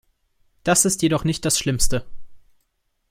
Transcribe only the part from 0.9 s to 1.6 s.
jedoch noch nicht das